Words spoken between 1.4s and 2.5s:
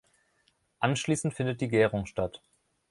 die Gärung statt.